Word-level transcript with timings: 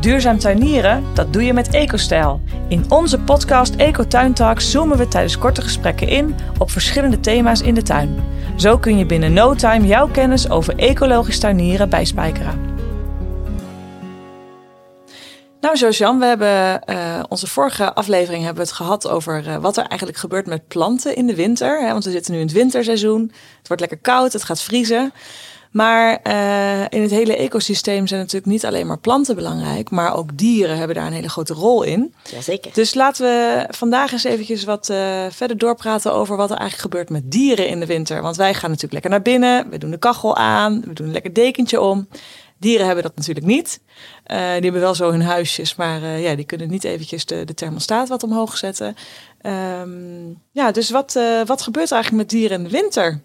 Duurzaam 0.00 0.38
tuinieren, 0.38 1.04
dat 1.14 1.32
doe 1.32 1.44
je 1.44 1.52
met 1.52 1.74
EcoStijl. 1.74 2.40
In 2.68 2.84
onze 2.88 3.18
podcast 3.18 3.74
Eco 3.74 4.06
Tuin 4.06 4.34
Talks 4.34 4.70
zoomen 4.70 4.98
we 4.98 5.08
tijdens 5.08 5.38
korte 5.38 5.62
gesprekken 5.62 6.08
in 6.08 6.36
op 6.58 6.70
verschillende 6.70 7.20
thema's 7.20 7.60
in 7.60 7.74
de 7.74 7.82
tuin. 7.82 8.24
Zo 8.56 8.78
kun 8.78 8.98
je 8.98 9.06
binnen 9.06 9.32
no 9.32 9.54
time 9.54 9.86
jouw 9.86 10.08
kennis 10.08 10.50
over 10.50 10.76
ecologisch 10.76 11.38
tuinieren 11.38 11.90
bijspijkeren. 11.90 12.76
Nou, 15.60 15.76
Josian, 15.76 16.18
we 16.18 16.24
hebben 16.24 16.82
uh, 16.86 17.22
onze 17.28 17.46
vorige 17.46 17.94
aflevering 17.94 18.44
hebben 18.44 18.62
we 18.62 18.68
het 18.68 18.78
gehad 18.78 19.08
over 19.08 19.46
uh, 19.46 19.56
wat 19.56 19.76
er 19.76 19.84
eigenlijk 19.84 20.18
gebeurt 20.18 20.46
met 20.46 20.68
planten 20.68 21.16
in 21.16 21.26
de 21.26 21.34
winter. 21.34 21.80
Hè? 21.80 21.92
Want 21.92 22.04
we 22.04 22.10
zitten 22.10 22.32
nu 22.32 22.38
in 22.38 22.46
het 22.46 22.54
winterseizoen. 22.54 23.32
Het 23.58 23.66
wordt 23.66 23.80
lekker 23.80 23.98
koud, 23.98 24.32
het 24.32 24.44
gaat 24.44 24.62
vriezen. 24.62 25.12
Maar 25.70 26.20
uh, 26.26 26.80
in 26.88 27.02
het 27.02 27.10
hele 27.10 27.36
ecosysteem 27.36 28.06
zijn 28.06 28.20
natuurlijk 28.20 28.52
niet 28.52 28.64
alleen 28.64 28.86
maar 28.86 28.98
planten 28.98 29.34
belangrijk, 29.34 29.90
maar 29.90 30.16
ook 30.16 30.36
dieren 30.36 30.76
hebben 30.76 30.96
daar 30.96 31.06
een 31.06 31.12
hele 31.12 31.28
grote 31.28 31.54
rol 31.54 31.82
in. 31.82 32.14
Jazeker. 32.30 32.70
Dus 32.74 32.94
laten 32.94 33.26
we 33.26 33.66
vandaag 33.70 34.12
eens 34.12 34.24
eventjes 34.24 34.64
wat 34.64 34.88
uh, 34.88 35.24
verder 35.30 35.58
doorpraten 35.58 36.12
over 36.12 36.36
wat 36.36 36.50
er 36.50 36.56
eigenlijk 36.56 36.90
gebeurt 36.90 37.10
met 37.10 37.30
dieren 37.30 37.68
in 37.68 37.80
de 37.80 37.86
winter. 37.86 38.22
Want 38.22 38.36
wij 38.36 38.54
gaan 38.54 38.70
natuurlijk 38.70 38.92
lekker 38.92 39.10
naar 39.10 39.22
binnen, 39.22 39.70
we 39.70 39.78
doen 39.78 39.90
de 39.90 39.98
kachel 39.98 40.36
aan, 40.36 40.80
we 40.80 40.92
doen 40.92 41.06
een 41.06 41.12
lekker 41.12 41.34
dekentje 41.34 41.80
om. 41.80 42.08
Dieren 42.60 42.86
hebben 42.86 43.04
dat 43.04 43.16
natuurlijk 43.16 43.46
niet. 43.46 43.80
Uh, 44.26 44.36
die 44.38 44.62
hebben 44.62 44.80
wel 44.80 44.94
zo 44.94 45.10
hun 45.10 45.22
huisjes, 45.22 45.74
maar 45.74 46.02
uh, 46.02 46.22
ja, 46.22 46.34
die 46.34 46.44
kunnen 46.44 46.70
niet 46.70 46.84
eventjes 46.84 47.26
de, 47.26 47.44
de 47.44 47.54
thermostaat 47.54 48.08
wat 48.08 48.22
omhoog 48.22 48.56
zetten. 48.56 48.96
Um, 49.42 50.42
ja, 50.52 50.70
dus 50.70 50.90
wat, 50.90 51.14
uh, 51.16 51.44
wat 51.44 51.62
gebeurt 51.62 51.88
er 51.90 51.94
eigenlijk 51.94 52.22
met 52.22 52.40
dieren 52.40 52.58
in 52.58 52.64
de 52.64 52.70
winter? 52.70 53.20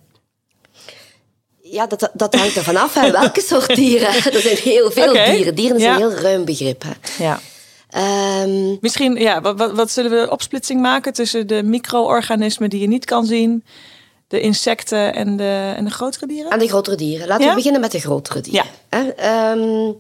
Ja, 1.66 1.88
dat, 1.88 2.10
dat 2.14 2.36
hangt 2.36 2.56
er 2.56 2.64
vanaf. 2.64 2.94
Hè. 2.94 3.12
Welke 3.12 3.42
soort 3.52 3.76
dieren? 3.76 4.08
Er 4.08 4.42
zijn 4.42 4.58
heel 4.58 4.92
veel 4.92 5.10
okay. 5.10 5.36
dieren. 5.36 5.56
Dieren 5.56 5.78
is 5.78 5.84
ja. 5.84 5.92
een 5.92 5.98
heel 5.98 6.12
ruim 6.12 6.46
begrip. 6.46 6.84
Hè. 6.84 7.24
Ja. 7.24 7.40
Um, 8.44 8.78
Misschien, 8.82 9.16
ja, 9.16 9.42
wat, 9.42 9.58
wat, 9.58 9.72
wat 9.72 9.92
zullen 9.92 10.12
we 10.12 10.32
opsplitsing 10.32 10.82
maken 10.82 11.14
tussen 11.14 11.48
de 11.48 11.64
micro-organismen 11.64 12.70
die 12.70 12.80
je 12.80 12.88
niet 12.88 13.06
kan 13.06 13.26
zien, 13.26 13.64
de 14.34 14.42
insecten 14.42 15.14
en 15.14 15.38
de, 15.38 15.74
en 15.76 15.86
de 15.86 15.92
grotere 15.92 16.28
dieren? 16.28 16.52
En 16.52 16.60
de 16.60 16.68
grotere 16.68 16.96
dieren. 16.96 17.28
Laten 17.28 17.44
ja? 17.44 17.50
we 17.50 17.56
beginnen 17.56 17.82
met 17.82 17.92
de 17.92 18.00
grotere 18.00 18.42
dieren. 18.42 18.70
Ja. 18.90 19.52
Um, 19.52 19.96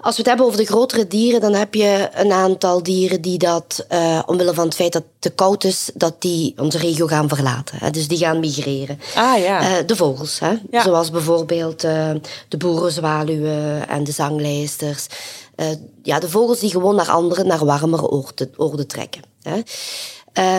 als 0.00 0.16
we 0.16 0.20
het 0.20 0.26
hebben 0.26 0.46
over 0.46 0.58
de 0.58 0.66
grotere 0.66 1.06
dieren, 1.06 1.40
dan 1.40 1.54
heb 1.54 1.74
je 1.74 2.08
een 2.14 2.32
aantal 2.32 2.82
dieren 2.82 3.20
die 3.20 3.38
dat, 3.38 3.86
uh, 3.92 4.22
omwille 4.26 4.54
van 4.54 4.64
het 4.64 4.74
feit 4.74 4.92
dat 4.92 5.02
het 5.02 5.12
te 5.18 5.30
koud 5.30 5.64
is, 5.64 5.90
dat 5.94 6.14
die 6.18 6.54
onze 6.56 6.78
regio 6.78 7.06
gaan 7.06 7.28
verlaten. 7.28 7.78
Hè? 7.78 7.90
Dus 7.90 8.08
die 8.08 8.18
gaan 8.18 8.40
migreren. 8.40 9.00
Ah 9.14 9.38
ja. 9.38 9.60
Uh, 9.60 9.86
de 9.86 9.96
vogels, 9.96 10.38
hè? 10.38 10.54
Ja. 10.70 10.82
zoals 10.82 11.10
bijvoorbeeld 11.10 11.84
uh, 11.84 12.10
de 12.48 12.56
boerenzwaluwen 12.56 13.88
en 13.88 14.04
de 14.04 14.12
zanglijsters. 14.12 15.06
ja, 16.02 16.18
de 16.18 16.28
vogels 16.28 16.58
die 16.58 16.70
gewoon 16.70 16.94
naar 16.94 17.10
andere, 17.10 17.44
naar 17.44 17.64
warmere 17.64 18.08
oorden, 18.08 18.50
oorden 18.56 18.86
trekken. 18.86 19.22
Hè? 19.42 19.60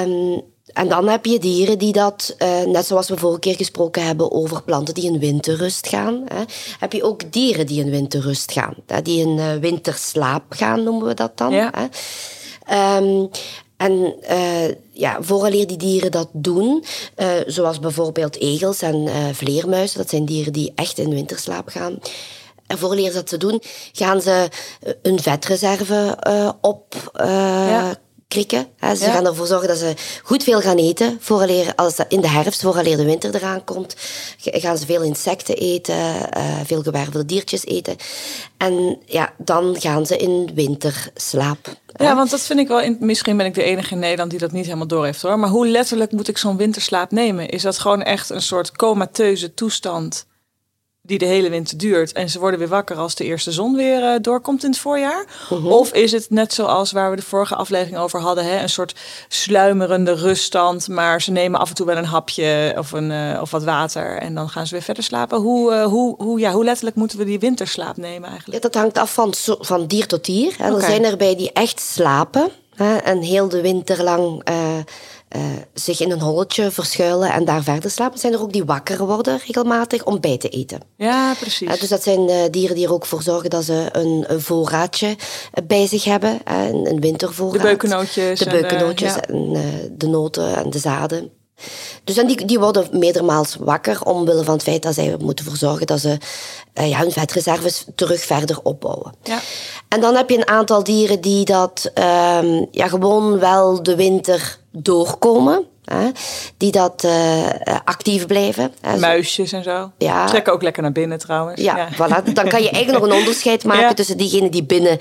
Um, 0.03 0.43
en 0.73 0.89
dan 0.89 1.07
heb 1.07 1.25
je 1.25 1.39
dieren 1.39 1.77
die 1.77 1.91
dat, 1.91 2.35
uh, 2.39 2.63
net 2.63 2.85
zoals 2.85 3.09
we 3.09 3.17
vorige 3.17 3.39
keer 3.39 3.55
gesproken 3.55 4.05
hebben 4.05 4.31
over 4.31 4.63
planten 4.63 4.93
die 4.93 5.03
in 5.03 5.19
winterrust 5.19 5.87
gaan, 5.87 6.23
hè, 6.25 6.43
heb 6.79 6.93
je 6.93 7.03
ook 7.03 7.31
dieren 7.31 7.67
die 7.67 7.79
in 7.79 7.89
winterrust 7.89 8.51
gaan. 8.51 8.75
Hè, 8.87 9.01
die 9.01 9.19
in 9.19 9.37
uh, 9.37 9.53
winterslaap 9.55 10.43
gaan, 10.49 10.83
noemen 10.83 11.07
we 11.07 11.13
dat 11.13 11.37
dan. 11.37 11.51
Ja. 11.51 11.71
Hè. 11.75 12.97
Um, 12.97 13.29
en 13.77 14.15
uh, 14.31 14.75
ja, 14.91 15.17
vooraleer 15.21 15.67
die 15.67 15.77
dieren 15.77 16.11
dat 16.11 16.27
doen, 16.31 16.83
uh, 17.17 17.27
zoals 17.45 17.79
bijvoorbeeld 17.79 18.39
egels 18.39 18.81
en 18.81 19.09
vleermuizen, 19.35 19.97
dat 19.97 20.09
zijn 20.09 20.25
dieren 20.25 20.53
die 20.53 20.71
echt 20.75 20.97
in 20.97 21.09
winterslaap 21.09 21.67
gaan. 21.67 21.99
En 22.67 22.77
vooraleer 22.77 23.09
ze 23.09 23.13
dat 23.13 23.29
ze 23.29 23.37
doen, 23.37 23.61
gaan 23.91 24.21
ze 24.21 24.47
hun 25.01 25.19
vetreserve 25.19 26.17
op 26.61 27.11
ja 27.15 27.95
krikken. 28.33 28.67
Hè. 28.77 28.95
Ze 28.95 29.05
ja. 29.05 29.11
gaan 29.11 29.25
ervoor 29.25 29.47
zorgen 29.47 29.67
dat 29.67 29.77
ze 29.77 29.93
goed 30.23 30.43
veel 30.43 30.61
gaan 30.61 30.77
eten. 30.77 31.17
Vooraleer, 31.19 31.75
als 31.75 31.95
in 32.07 32.21
de 32.21 32.27
herfst, 32.29 32.61
vooraleer 32.61 32.97
de 32.97 33.05
winter 33.05 33.35
eraan 33.35 33.63
komt, 33.63 33.95
gaan 34.37 34.77
ze 34.77 34.85
veel 34.85 35.01
insecten 35.01 35.55
eten, 35.55 35.95
uh, 35.95 36.59
veel 36.65 36.81
gewervelde 36.81 37.25
diertjes 37.25 37.65
eten. 37.65 37.95
En 38.57 38.99
ja, 39.05 39.33
dan 39.37 39.75
gaan 39.79 40.05
ze 40.05 40.17
in 40.17 40.51
winterslaap. 40.53 41.75
Ja, 41.95 42.15
want 42.15 42.29
dat 42.29 42.41
vind 42.41 42.59
ik 42.59 42.67
wel. 42.67 42.81
In, 42.81 42.97
misschien 42.99 43.37
ben 43.37 43.45
ik 43.45 43.53
de 43.53 43.63
enige 43.63 43.93
in 43.93 43.99
Nederland 43.99 44.29
die 44.29 44.39
dat 44.39 44.51
niet 44.51 44.65
helemaal 44.65 44.87
door 44.87 45.05
heeft 45.05 45.21
hoor. 45.21 45.39
Maar 45.39 45.49
hoe 45.49 45.67
letterlijk 45.67 46.11
moet 46.11 46.27
ik 46.27 46.37
zo'n 46.37 46.57
winterslaap 46.57 47.11
nemen? 47.11 47.49
Is 47.49 47.61
dat 47.61 47.77
gewoon 47.77 48.03
echt 48.03 48.29
een 48.29 48.41
soort 48.41 48.71
comateuze 48.71 49.53
toestand? 49.53 50.25
Die 51.05 51.17
de 51.17 51.25
hele 51.25 51.49
winter 51.49 51.77
duurt. 51.77 52.11
En 52.11 52.29
ze 52.29 52.39
worden 52.39 52.59
weer 52.59 52.67
wakker 52.67 52.95
als 52.95 53.15
de 53.15 53.23
eerste 53.23 53.51
zon 53.51 53.75
weer 53.75 54.01
uh, 54.01 54.15
doorkomt 54.21 54.63
in 54.63 54.69
het 54.69 54.79
voorjaar? 54.79 55.25
Uh 55.43 55.49
-huh. 55.49 55.65
Of 55.65 55.93
is 55.93 56.11
het 56.11 56.29
net 56.29 56.53
zoals 56.53 56.91
waar 56.91 57.09
we 57.09 57.15
de 57.15 57.21
vorige 57.21 57.55
aflevering 57.55 57.97
over 57.97 58.19
hadden, 58.19 58.45
hè, 58.45 58.61
een 58.61 58.69
soort 58.69 58.95
sluimerende 59.27 60.13
ruststand, 60.13 60.87
maar 60.87 61.21
ze 61.21 61.31
nemen 61.31 61.59
af 61.59 61.69
en 61.69 61.75
toe 61.75 61.85
wel 61.85 61.97
een 61.97 62.05
hapje 62.05 62.75
of, 62.77 62.91
een, 62.91 63.11
uh, 63.11 63.41
of 63.41 63.51
wat 63.51 63.63
water 63.63 64.17
en 64.17 64.35
dan 64.35 64.49
gaan 64.49 64.67
ze 64.67 64.73
weer 64.73 64.83
verder 64.83 65.03
slapen? 65.03 65.39
Hoe, 65.39 65.73
uh, 65.73 65.85
hoe, 65.85 66.15
hoe, 66.17 66.39
ja, 66.39 66.51
hoe 66.51 66.63
letterlijk 66.63 66.95
moeten 66.95 67.17
we 67.17 67.25
die 67.25 67.39
winterslaap 67.39 67.97
nemen 67.97 68.29
eigenlijk? 68.29 68.63
Ja, 68.63 68.69
dat 68.69 68.81
hangt 68.81 68.97
af 68.97 69.13
van, 69.13 69.33
van 69.59 69.87
dier 69.87 70.07
tot 70.07 70.25
dier. 70.25 70.53
Okay. 70.53 70.71
Er 70.71 70.81
zijn 70.81 71.05
erbij 71.05 71.35
die 71.35 71.51
echt 71.51 71.79
slapen 71.79 72.51
hè, 72.75 72.95
en 72.95 73.21
heel 73.21 73.49
de 73.49 73.61
winter 73.61 74.03
lang 74.03 74.49
uh, 74.49 74.77
zich 75.73 75.99
in 75.99 76.11
een 76.11 76.21
holletje 76.21 76.71
verschuilen 76.71 77.31
en 77.31 77.45
daar 77.45 77.63
verder 77.63 77.91
slapen. 77.91 78.19
Zijn 78.19 78.33
er 78.33 78.41
ook 78.41 78.53
die 78.53 78.65
wakker 78.65 79.05
worden 79.05 79.39
regelmatig 79.45 80.05
om 80.05 80.19
bij 80.19 80.37
te 80.37 80.49
eten. 80.49 80.79
Ja, 80.97 81.33
precies. 81.39 81.67
Uh, 81.67 81.79
dus 81.79 81.89
dat 81.89 82.03
zijn 82.03 82.51
dieren 82.51 82.75
die 82.75 82.85
er 82.85 82.93
ook 82.93 83.05
voor 83.05 83.21
zorgen 83.21 83.49
dat 83.49 83.63
ze 83.63 83.89
een, 83.91 84.23
een 84.27 84.41
voorraadje 84.41 85.15
bij 85.67 85.87
zich 85.87 86.03
hebben. 86.03 86.39
een, 86.45 86.89
een 86.89 86.99
wintervoorraad. 86.99 87.61
De 87.61 87.67
beukennootjes. 87.67 88.39
De 88.39 88.49
beukennootjes 88.49 89.15
en, 89.15 89.51
ja. 89.51 89.59
en 89.59 89.95
de 89.97 90.07
noten 90.07 90.55
en 90.55 90.69
de 90.69 90.79
zaden. 90.79 91.31
Dus 92.03 92.17
en 92.17 92.27
die, 92.27 92.45
die 92.45 92.59
worden 92.59 92.87
meermaals 92.91 93.55
wakker 93.59 94.03
omwille 94.03 94.43
van 94.43 94.53
het 94.53 94.63
feit 94.63 94.81
dat 94.83 94.93
zij 94.93 95.15
moeten 95.19 95.45
ervoor 95.45 95.59
zorgen 95.59 95.87
dat 95.87 95.99
ze 95.99 96.17
uh, 96.73 96.89
ja, 96.89 96.97
hun 96.97 97.11
vetreserves 97.11 97.85
terug 97.95 98.21
verder 98.21 98.59
opbouwen. 98.63 99.13
Ja. 99.23 99.39
En 99.87 100.01
dan 100.01 100.15
heb 100.15 100.29
je 100.29 100.37
een 100.37 100.47
aantal 100.47 100.83
dieren 100.83 101.21
die 101.21 101.45
dat 101.45 101.91
um, 101.93 102.67
ja, 102.71 102.87
gewoon 102.87 103.39
wel 103.39 103.83
de 103.83 103.95
winter 103.95 104.57
doorkomen. 104.71 105.65
Hè, 105.83 106.09
die 106.57 106.71
dat 106.71 107.03
uh, 107.03 107.47
actief 107.85 108.25
blijven. 108.25 108.73
Hè. 108.81 108.97
Muisjes 108.97 109.51
en 109.51 109.63
zo. 109.63 109.91
Ja. 109.97 110.25
Trekken 110.25 110.53
ook 110.53 110.61
lekker 110.61 110.81
naar 110.81 110.91
binnen 110.91 111.19
trouwens. 111.19 111.61
Ja, 111.61 111.77
ja. 111.77 111.89
Voilà. 111.93 112.33
dan 112.33 112.47
kan 112.47 112.61
je 112.61 112.69
eigenlijk 112.75 113.03
nog 113.03 113.11
een 113.11 113.19
onderscheid 113.19 113.63
maken 113.63 113.81
ja. 113.81 113.93
tussen 113.93 114.17
diegenen 114.17 114.51
die 114.51 114.63
binnen, 114.63 114.99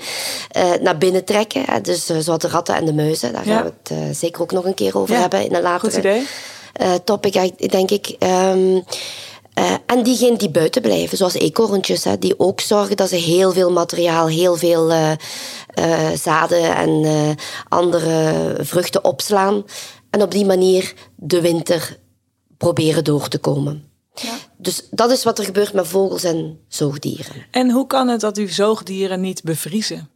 uh, 0.57 0.71
naar 0.81 0.97
binnen 0.97 1.25
trekken. 1.25 1.63
Hè. 1.65 1.81
Dus 1.81 2.05
zoals 2.05 2.39
de 2.39 2.47
ratten 2.47 2.75
en 2.75 2.85
de 2.85 2.93
muizen. 2.93 3.33
Daar 3.33 3.43
gaan 3.43 3.63
we 3.63 3.93
het 3.95 4.17
zeker 4.17 4.41
ook 4.41 4.51
nog 4.51 4.65
een 4.65 4.73
keer 4.73 4.97
over 4.97 5.17
hebben 5.17 5.45
in 5.45 5.55
een 5.55 5.61
latere 5.61 5.91
Goed 5.91 5.99
idee. 5.99 6.27
Topic, 7.03 7.69
denk 7.71 7.91
ik. 7.91 8.15
Um, 8.19 8.83
Uh, 9.59 9.73
en 9.85 10.03
diegenen 10.03 10.37
die 10.37 10.49
buiten 10.49 10.81
blijven, 10.81 11.17
zoals 11.17 11.33
eekhoorntjes, 11.33 12.03
hè, 12.03 12.17
die 12.17 12.39
ook 12.39 12.61
zorgen 12.61 12.97
dat 12.97 13.09
ze 13.09 13.15
heel 13.15 13.51
veel 13.51 13.71
materiaal, 13.71 14.27
heel 14.27 14.55
veel 14.55 14.91
uh, 14.91 15.11
uh, 15.79 16.09
zaden 16.09 16.75
en 16.75 17.35
andere 17.69 18.55
vruchten 18.59 19.03
opslaan. 19.03 19.63
En 20.09 20.21
op 20.21 20.31
die 20.31 20.45
manier 20.45 20.93
de 21.15 21.41
winter 21.41 21.97
proberen 22.57 23.03
door 23.03 23.27
te 23.27 23.37
komen. 23.37 23.89
Ja. 24.13 24.33
Dus 24.57 24.87
dat 24.91 25.11
is 25.11 25.23
wat 25.23 25.39
er 25.39 25.45
gebeurt 25.45 25.73
met 25.73 25.87
vogels 25.87 26.23
en 26.23 26.59
zoogdieren. 26.67 27.45
En 27.51 27.71
hoe 27.71 27.87
kan 27.87 28.07
het 28.07 28.21
dat 28.21 28.35
die 28.35 28.53
zoogdieren 28.53 29.21
niet 29.21 29.43
bevriezen? 29.43 30.09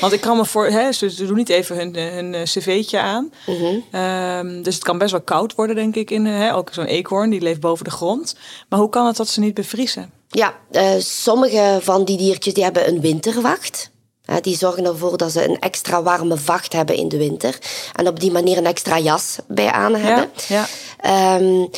Want 0.00 0.12
ik 0.12 0.20
kan 0.20 0.36
me 0.36 0.44
voor, 0.44 0.66
hè, 0.66 0.92
ze 0.92 1.26
doen 1.26 1.36
niet 1.36 1.48
even 1.48 1.76
hun, 1.76 1.96
hun 1.96 2.44
cv'tje 2.44 3.00
aan. 3.00 3.32
-hmm. 3.44 4.00
um, 4.00 4.62
dus 4.62 4.74
het 4.74 4.84
kan 4.84 4.98
best 4.98 5.10
wel 5.10 5.20
koud 5.20 5.54
worden, 5.54 5.76
denk 5.76 5.96
ik. 5.96 6.10
In, 6.10 6.24
hè, 6.26 6.54
ook 6.54 6.68
zo'n 6.72 6.84
eekhoorn, 6.84 7.30
die 7.30 7.40
leeft 7.40 7.60
boven 7.60 7.84
de 7.84 7.90
grond. 7.90 8.36
Maar 8.68 8.78
hoe 8.78 8.88
kan 8.88 9.06
het 9.06 9.16
dat 9.16 9.28
ze 9.28 9.40
niet 9.40 9.54
bevriezen? 9.54 10.12
Ja, 10.28 10.54
uh, 10.72 10.90
sommige 10.98 11.78
van 11.82 12.04
die 12.04 12.16
diertjes 12.16 12.54
die 12.54 12.64
hebben 12.64 12.88
een 12.88 13.00
winterwacht. 13.00 13.90
Uh, 14.30 14.36
die 14.40 14.56
zorgen 14.56 14.84
ervoor 14.84 15.16
dat 15.16 15.32
ze 15.32 15.48
een 15.48 15.58
extra 15.58 16.02
warme 16.02 16.36
vacht 16.36 16.72
hebben 16.72 16.96
in 16.96 17.08
de 17.08 17.16
winter. 17.16 17.58
En 17.92 18.08
op 18.08 18.20
die 18.20 18.30
manier 18.30 18.58
een 18.58 18.66
extra 18.66 18.98
jas 18.98 19.36
bij 19.48 19.70
aan 19.70 19.94
hebben. 19.94 20.30
Ja, 20.48 20.66
ja. 21.02 21.36
Um, 21.36 21.70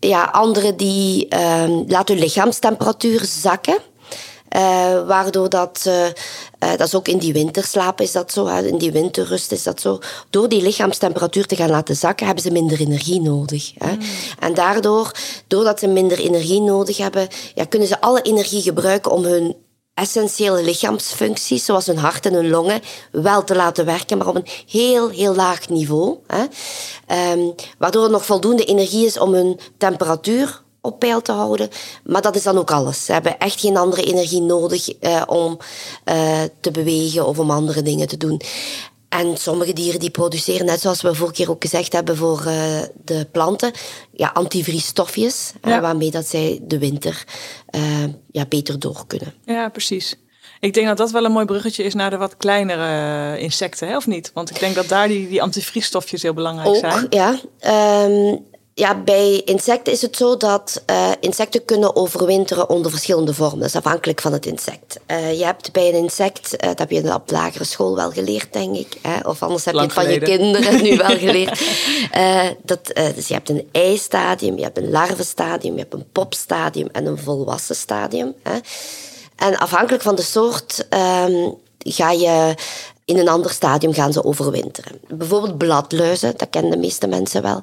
ja 0.00 0.24
andere 0.24 0.76
die 0.76 1.36
um, 1.36 1.84
laten 1.88 2.14
hun 2.14 2.24
lichaamstemperatuur 2.24 3.24
zakken. 3.24 3.78
Uh, 4.56 5.06
waardoor 5.06 5.48
dat, 5.48 5.84
uh, 5.86 6.04
uh, 6.04 6.10
dat 6.58 6.80
is 6.80 6.94
ook 6.94 7.08
in 7.08 7.18
die 7.18 7.32
winterslaap 7.32 8.00
is 8.00 8.12
dat 8.12 8.32
zo, 8.32 8.46
in 8.46 8.78
die 8.78 8.92
winterrust 8.92 9.52
is 9.52 9.62
dat 9.62 9.80
zo. 9.80 9.98
Door 10.30 10.48
die 10.48 10.62
lichaamstemperatuur 10.62 11.46
te 11.46 11.56
gaan 11.56 11.70
laten 11.70 11.96
zakken, 11.96 12.26
hebben 12.26 12.44
ze 12.44 12.50
minder 12.50 12.80
energie 12.80 13.20
nodig. 13.20 13.72
Hè. 13.78 13.92
Mm. 13.92 14.00
En 14.38 14.54
daardoor, 14.54 15.10
doordat 15.46 15.78
ze 15.78 15.86
minder 15.86 16.18
energie 16.18 16.60
nodig 16.60 16.96
hebben, 16.96 17.28
ja, 17.54 17.64
kunnen 17.64 17.88
ze 17.88 18.00
alle 18.00 18.22
energie 18.22 18.62
gebruiken 18.62 19.10
om 19.10 19.24
hun 19.24 19.56
essentiële 19.94 20.62
lichaamsfuncties, 20.62 21.64
zoals 21.64 21.86
hun 21.86 21.98
hart 21.98 22.26
en 22.26 22.34
hun 22.34 22.50
longen, 22.50 22.80
wel 23.12 23.44
te 23.44 23.54
laten 23.54 23.84
werken, 23.84 24.18
maar 24.18 24.26
op 24.26 24.34
een 24.34 24.46
heel, 24.68 25.08
heel 25.08 25.34
laag 25.34 25.68
niveau. 25.68 26.18
Hè. 26.26 26.44
Um, 27.32 27.54
waardoor 27.78 28.04
er 28.04 28.10
nog 28.10 28.24
voldoende 28.24 28.64
energie 28.64 29.06
is 29.06 29.18
om 29.18 29.34
hun 29.34 29.60
temperatuur 29.78 30.62
op 30.84 30.98
peil 30.98 31.22
te 31.22 31.32
houden. 31.32 31.68
Maar 32.04 32.22
dat 32.22 32.36
is 32.36 32.42
dan 32.42 32.58
ook 32.58 32.70
alles. 32.70 33.04
Ze 33.04 33.12
hebben 33.12 33.38
echt 33.38 33.60
geen 33.60 33.76
andere 33.76 34.02
energie 34.02 34.40
nodig 34.40 35.02
uh, 35.02 35.22
om 35.26 35.58
uh, 36.04 36.42
te 36.60 36.70
bewegen 36.70 37.26
of 37.26 37.38
om 37.38 37.50
andere 37.50 37.82
dingen 37.82 38.08
te 38.08 38.16
doen. 38.16 38.40
En 39.08 39.36
sommige 39.36 39.72
dieren 39.72 40.00
die 40.00 40.10
produceren, 40.10 40.66
net 40.66 40.80
zoals 40.80 41.02
we 41.02 41.14
vorige 41.14 41.34
keer 41.34 41.50
ook 41.50 41.62
gezegd 41.62 41.92
hebben 41.92 42.16
voor 42.16 42.42
uh, 42.46 42.54
de 43.04 43.26
planten, 43.32 43.72
ja, 44.12 44.30
antivriesstofjes, 44.34 45.52
ja. 45.62 45.80
waarmee 45.80 46.10
dat 46.10 46.26
zij 46.26 46.60
de 46.62 46.78
winter 46.78 47.24
ja, 48.30 48.46
beter 48.46 48.78
door 48.78 49.04
kunnen. 49.06 49.34
Ja, 49.44 49.68
precies. 49.68 50.16
Ik 50.60 50.74
denk 50.74 50.86
dat 50.86 50.96
dat 50.96 51.10
wel 51.10 51.24
een 51.24 51.32
mooi 51.32 51.44
bruggetje 51.46 51.84
is 51.84 51.94
naar 51.94 52.10
de 52.10 52.16
wat 52.16 52.36
kleinere 52.36 53.38
insecten, 53.38 53.88
hè, 53.88 53.96
of 53.96 54.06
niet? 54.06 54.30
Want 54.34 54.50
ik 54.50 54.58
denk 54.58 54.74
dat 54.74 54.88
daar 54.88 55.08
die, 55.08 55.28
die 55.28 55.42
antivriesstofjes 55.42 56.22
heel 56.22 56.34
belangrijk 56.34 56.68
ook, 56.68 56.76
zijn. 56.76 57.06
Ja, 57.10 57.38
um, 58.06 58.44
ja, 58.74 59.02
bij 59.02 59.42
insecten 59.44 59.92
is 59.92 60.02
het 60.02 60.16
zo 60.16 60.36
dat 60.36 60.82
uh, 60.90 61.10
insecten 61.20 61.64
kunnen 61.64 61.96
overwinteren 61.96 62.68
onder 62.68 62.90
verschillende 62.90 63.34
vormen. 63.34 63.58
Dat 63.58 63.68
is 63.68 63.76
afhankelijk 63.76 64.20
van 64.20 64.32
het 64.32 64.46
insect. 64.46 65.00
Uh, 65.06 65.38
je 65.38 65.44
hebt 65.44 65.72
bij 65.72 65.88
een 65.88 65.94
insect, 65.94 66.52
uh, 66.52 66.68
dat 66.68 66.78
heb 66.78 66.90
je 66.90 67.14
op 67.14 67.28
de 67.28 67.34
lagere 67.34 67.64
school 67.64 67.96
wel 67.96 68.10
geleerd, 68.10 68.52
denk 68.52 68.76
ik. 68.76 68.98
Hè? 69.02 69.28
Of 69.28 69.42
anders 69.42 69.64
heb 69.64 69.74
Lang 69.74 69.92
je 69.92 70.00
het 70.00 70.06
van 70.06 70.14
je 70.14 70.20
kinderen 70.20 70.82
nu 70.82 70.96
wel 70.96 71.18
geleerd. 71.26 71.62
dat, 72.62 72.92
dus 73.14 73.28
je 73.28 73.34
hebt 73.34 73.48
een 73.48 73.68
eistadium, 73.72 74.56
je 74.56 74.62
hebt 74.62 74.78
een 74.78 74.90
larvenstadium, 74.90 75.72
je 75.72 75.80
hebt 75.80 75.94
een 75.94 76.10
popstadium 76.12 76.88
en 76.92 77.06
een 77.06 77.18
volwassen 77.18 77.76
stadium. 77.76 78.34
Hè? 78.42 78.58
En 79.36 79.58
afhankelijk 79.58 80.02
van 80.02 80.14
de 80.14 80.22
soort 80.22 80.86
um, 80.90 81.58
ga 81.78 82.10
je 82.10 82.54
in 83.04 83.18
een 83.18 83.28
ander 83.28 83.50
stadium 83.50 83.92
gaan 83.92 84.12
ze 84.12 84.24
overwinteren. 84.24 85.00
Bijvoorbeeld 85.08 85.58
bladluizen, 85.58 86.34
dat 86.36 86.50
kennen 86.50 86.70
de 86.70 86.76
meeste 86.76 87.06
mensen 87.06 87.42
wel. 87.42 87.60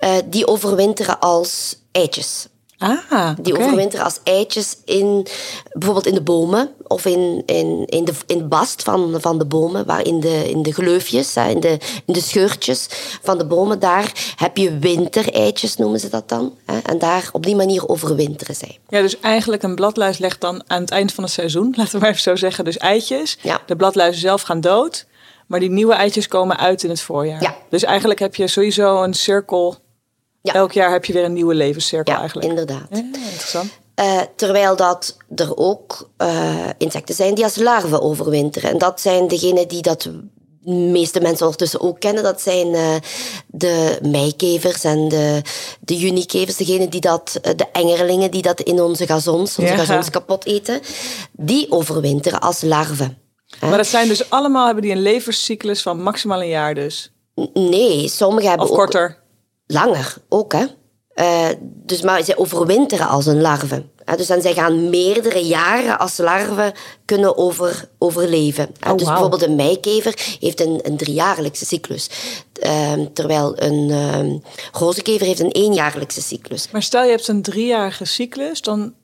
Uh, 0.00 0.14
die 0.24 0.46
overwinteren 0.46 1.18
als 1.20 1.76
eitjes. 1.92 2.46
Ah, 2.80 3.30
Die 3.40 3.58
overwinteren 3.58 4.04
als 4.04 4.20
eitjes 4.24 4.76
in, 4.84 5.26
bijvoorbeeld 5.72 6.06
in 6.06 6.14
de 6.14 6.22
bomen 6.22 6.70
of 6.86 7.04
in, 7.04 7.42
in, 7.46 7.84
in, 7.86 8.04
de, 8.04 8.12
in 8.26 8.38
de 8.38 8.44
bast 8.44 8.82
van, 8.82 9.16
van 9.20 9.38
de 9.38 9.44
bomen, 9.44 9.86
waar 9.86 10.06
in 10.06 10.20
de, 10.20 10.50
in 10.50 10.62
de 10.62 10.72
gleufjes, 10.72 11.34
hè, 11.34 11.48
in, 11.48 11.60
de, 11.60 11.78
in 12.04 12.12
de 12.12 12.20
scheurtjes 12.20 12.86
van 13.22 13.38
de 13.38 13.46
bomen, 13.46 13.78
daar 13.78 14.34
heb 14.36 14.56
je 14.56 14.78
wintereitjes, 14.78 15.76
noemen 15.76 16.00
ze 16.00 16.08
dat 16.08 16.28
dan. 16.28 16.54
Hè, 16.66 16.78
en 16.78 16.98
daar 16.98 17.28
op 17.32 17.44
die 17.44 17.56
manier 17.56 17.88
overwinteren 17.88 18.54
zij. 18.54 18.78
Ja, 18.88 19.00
dus 19.00 19.20
eigenlijk 19.20 19.62
een 19.62 19.74
bladluis 19.74 20.18
legt 20.18 20.40
dan 20.40 20.62
aan 20.66 20.80
het 20.80 20.90
eind 20.90 21.12
van 21.12 21.24
het 21.24 21.32
seizoen, 21.32 21.74
laten 21.76 21.92
we 21.92 21.98
maar 21.98 22.08
even 22.10 22.22
zo 22.22 22.36
zeggen, 22.36 22.64
dus 22.64 22.78
eitjes. 22.78 23.38
Ja. 23.42 23.60
De 23.66 23.76
bladluizen 23.76 24.20
zelf 24.20 24.42
gaan 24.42 24.60
dood, 24.60 25.06
maar 25.46 25.60
die 25.60 25.70
nieuwe 25.70 25.94
eitjes 25.94 26.28
komen 26.28 26.58
uit 26.58 26.82
in 26.82 26.90
het 26.90 27.00
voorjaar. 27.00 27.42
Ja. 27.42 27.56
Dus 27.68 27.82
eigenlijk 27.82 28.20
heb 28.20 28.34
je 28.34 28.48
sowieso 28.48 29.02
een 29.02 29.14
cirkel. 29.14 29.76
Ja. 30.42 30.52
Elk 30.54 30.72
jaar 30.72 30.92
heb 30.92 31.04
je 31.04 31.12
weer 31.12 31.24
een 31.24 31.32
nieuwe 31.32 31.54
levenscirkel 31.54 32.12
Ja, 32.14 32.18
eigenlijk. 32.18 32.48
inderdaad. 32.48 32.86
Ja, 32.90 32.98
interessant. 32.98 33.70
Uh, 34.00 34.20
terwijl 34.36 34.76
dat 34.76 35.16
er 35.34 35.56
ook 35.56 36.10
uh, 36.18 36.54
insecten 36.78 37.14
zijn 37.14 37.34
die 37.34 37.44
als 37.44 37.56
larven 37.56 38.02
overwinteren. 38.02 38.70
En 38.70 38.78
dat 38.78 39.00
zijn 39.00 39.28
degenen 39.28 39.68
die 39.68 39.82
dat 39.82 40.02
de 40.02 40.22
meeste 40.72 41.20
mensen 41.20 41.44
ondertussen 41.44 41.80
ook 41.80 42.00
kennen. 42.00 42.22
Dat 42.22 42.40
zijn 42.40 42.66
uh, 42.74 42.94
de 43.46 43.98
meikevers 44.02 44.84
en 44.84 45.08
de, 45.08 45.42
de 45.80 45.96
junikevers. 45.96 46.56
Degenen 46.56 46.90
die 46.90 47.00
dat, 47.00 47.38
de 47.56 47.66
engerlingen 47.72 48.30
die 48.30 48.42
dat 48.42 48.60
in 48.60 48.80
onze 48.82 49.06
gazons, 49.06 49.58
onze 49.58 49.72
Ja. 49.72 49.76
gazons 49.78 50.10
kapot 50.10 50.44
eten. 50.46 50.80
Die 51.32 51.70
overwinteren 51.70 52.40
als 52.40 52.60
larven. 52.60 53.18
Maar 53.60 53.76
dat 53.76 53.86
zijn 53.86 54.08
dus 54.08 54.30
allemaal, 54.30 54.64
hebben 54.64 54.82
die 54.82 54.92
een 54.92 55.02
levenscyclus 55.02 55.82
van 55.82 56.02
maximaal 56.02 56.40
een 56.40 56.48
jaar 56.48 56.74
dus. 56.74 57.12
Nee, 57.54 58.08
sommigen 58.08 58.48
hebben 58.48 58.66
Of 58.66 58.72
ook 58.72 58.78
korter. 58.78 59.18
Langer 59.70 60.16
ook, 60.28 60.52
hè. 60.52 60.64
Uh, 61.14 61.48
dus 61.62 62.02
maar 62.02 62.24
zij 62.24 62.36
overwinteren 62.36 63.08
als 63.08 63.26
een 63.26 63.40
larve. 63.40 63.84
Hè? 64.04 64.16
Dus 64.16 64.28
en 64.28 64.42
zij 64.42 64.54
gaan 64.54 64.90
meerdere 64.90 65.46
jaren 65.46 65.98
als 65.98 66.16
larve 66.16 66.74
kunnen 67.04 67.36
over, 67.36 67.88
overleven. 67.98 68.70
Hè? 68.78 68.90
Oh, 68.90 68.96
dus 68.96 69.06
bijvoorbeeld 69.06 69.42
een 69.42 69.54
meikever 69.54 70.36
heeft 70.40 70.60
een, 70.60 70.80
een 70.82 70.96
driejaarlijkse 70.96 71.64
cyclus. 71.64 72.10
Uh, 72.62 72.92
terwijl 73.12 73.62
een 73.62 73.88
uh, 73.88 74.40
rozenkever 74.72 75.26
heeft 75.26 75.40
een 75.40 75.50
eenjaarlijkse 75.50 76.22
cyclus. 76.22 76.70
Maar 76.70 76.82
stel 76.82 77.04
je 77.04 77.10
hebt 77.10 77.28
een 77.28 77.42
driejarige 77.42 78.04
cyclus, 78.04 78.62
dan, 78.62 78.94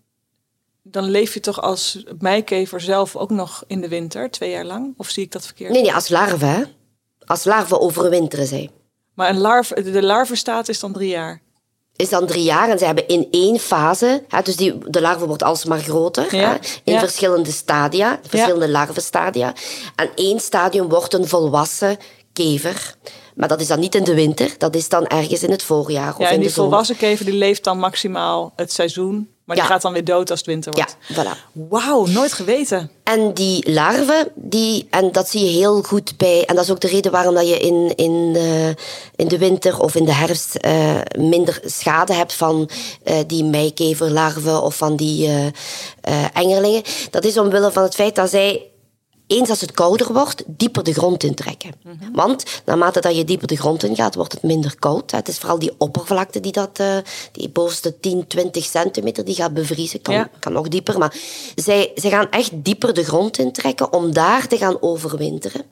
dan 0.83 1.11
leef 1.11 1.35
je 1.35 1.41
toch 1.41 1.63
als 1.63 2.05
meikever 2.19 2.81
zelf 2.81 3.17
ook 3.17 3.31
nog 3.31 3.65
in 3.67 3.81
de 3.81 3.89
winter, 3.89 4.31
twee 4.31 4.51
jaar 4.51 4.65
lang? 4.65 4.95
Of 4.97 5.09
zie 5.09 5.23
ik 5.23 5.33
dat 5.33 5.45
verkeerd? 5.45 5.73
Nee, 5.73 5.83
nee, 5.83 5.95
als 5.95 6.09
larve, 6.09 6.45
hè. 6.45 6.63
Als 7.25 7.45
larve 7.45 7.81
overwinteren 7.81 8.47
zij. 8.47 8.71
Maar 9.17 9.29
een 9.29 9.39
larve, 9.39 9.83
de 9.83 10.03
larvenstaat 10.03 10.69
is 10.69 10.81
dan 10.81 10.93
drie 10.93 11.09
jaar. 11.09 11.41
is 11.97 12.09
dan 12.09 12.27
drie 12.27 12.43
jaar 12.43 12.69
en 12.69 12.79
ze 12.79 12.85
hebben 12.85 13.09
in 13.09 13.29
één 13.31 13.59
fase, 13.59 14.25
hè, 14.29 14.43
dus 14.43 14.57
die, 14.57 14.79
de 14.91 15.01
larve 15.01 15.27
wordt 15.27 15.43
alsmaar 15.43 15.79
groter, 15.81 16.37
Ja, 16.37 16.49
hè, 16.49 16.55
in 16.85 16.93
ja. 16.93 16.99
verschillende 16.99 17.51
stadia, 17.51 18.21
verschillende 18.29 18.69
larvenstadia. 18.69 19.55
En 19.95 20.11
één 20.15 20.41
stadium 20.41 20.89
wordt 20.89 21.15
een 21.15 21.29
volwassen 21.29 21.97
kever. 22.33 22.95
Maar 23.35 23.49
dat 23.49 23.61
is 23.61 23.67
dan 23.67 23.81
niet 23.81 23.95
in 23.95 24.05
de 24.05 24.15
winter, 24.15 24.55
dat 24.59 24.75
is 24.75 24.89
dan 24.89 25.07
ergens 25.07 25.43
in 25.43 25.51
het 25.51 25.63
voorjaar 25.63 26.13
of 26.13 26.19
Ja, 26.19 26.27
en 26.27 26.35
in 26.35 26.41
die 26.41 26.49
de 26.49 26.55
volwassen 26.55 26.97
kever 26.97 27.25
die 27.25 27.35
leeft 27.35 27.65
dan 27.65 27.79
maximaal 27.79 28.53
het 28.57 28.73
seizoen. 28.73 29.29
Maar 29.47 29.57
die 29.57 29.65
Ja. 29.65 29.71
gaat 29.71 29.83
dan 29.83 29.93
weer 29.93 30.05
dood 30.05 30.31
als 30.31 30.39
het 30.39 30.49
winter 30.49 30.77
Ja, 30.77 30.87
wordt. 31.09 31.21
voilà. 31.37 31.53
Wauw, 31.53 32.07
nooit 32.07 32.33
geweten. 32.33 32.91
En 33.05 33.35
die 33.35 33.73
larven, 33.73 34.29
die, 34.35 34.87
en 34.91 35.13
dat 35.13 35.29
zie 35.29 35.45
je 35.45 35.51
heel 35.51 35.83
goed 35.83 36.17
bij... 36.17 36.45
En 36.45 36.55
dat 36.55 36.65
is 36.65 36.71
ook 36.71 36.81
de 36.81 36.87
reden 36.89 37.13
waarom 37.13 37.35
dat 37.35 37.49
je 37.49 37.59
in, 37.59 37.93
in, 37.97 38.33
de, 38.33 38.75
in 39.17 39.29
de 39.29 39.39
winter 39.39 39.81
of 39.81 39.95
in 39.95 40.05
de 40.05 40.13
herfst 40.13 40.55
eh, 40.55 40.95
minder 41.19 41.61
schade 41.65 42.13
hebt 42.15 42.33
van 42.33 42.69
eh, 43.05 43.17
die 43.27 43.45
meikeverlarven 43.45 44.63
of 44.63 44.77
van 44.77 44.97
die 44.97 45.27
eh, 46.01 46.25
engerlingen. 46.33 46.83
Dat 47.11 47.25
is 47.25 47.39
omwille 47.39 47.73
van 47.73 47.83
het 47.83 47.95
feit 47.95 48.15
dat 48.15 48.31
zij, 48.31 48.63
eens 49.27 49.51
als 49.51 49.61
het 49.61 49.73
kouder 49.73 50.13
wordt, 50.13 50.43
dieper 50.47 50.83
de 50.85 50.93
grond 50.93 51.23
intrekken. 51.25 51.71
Want 52.13 52.45
naarmate 52.65 53.01
dat 53.01 53.17
je 53.17 53.25
dieper 53.25 53.47
de 53.47 53.57
grond 53.57 53.83
ingaat, 53.83 54.15
wordt 54.15 54.33
het 54.33 54.43
minder 54.43 54.75
koud. 54.79 55.11
Het 55.11 55.29
is 55.29 55.39
vooral 55.39 55.59
die 55.59 55.73
oppervlakte 55.79 56.41
die 56.41 56.53
dat, 56.53 56.79
eh, 56.79 56.97
die 57.33 57.49
bovenste 57.49 58.01
10, 58.01 58.27
20 58.27 58.65
centimeter, 58.65 59.25
die 59.25 59.35
gaat 59.35 59.55
bevriezen. 59.55 60.03
Kan, 60.03 60.15
Ja. 60.15 60.31
kan 60.41 60.53
nog 60.53 60.69
dieper, 60.69 60.99
maar 60.99 61.17
zij, 61.55 61.93
zij 61.95 62.11
gaan 62.11 62.31
echt 62.31 62.51
dieper 62.55 62.95
de 62.95 63.05
grond 63.05 63.39
intrekken 63.39 63.93
om 63.93 64.13
daar 64.13 64.47
te 64.47 64.57
gaan 64.57 64.83
overwinteren. 64.83 65.65